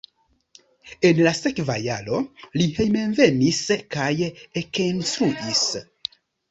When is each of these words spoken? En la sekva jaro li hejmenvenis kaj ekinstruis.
En 1.09 1.19
la 1.27 1.33
sekva 1.39 1.75
jaro 1.83 2.23
li 2.61 2.69
hejmenvenis 2.79 3.63
kaj 3.97 4.11
ekinstruis. 4.65 5.67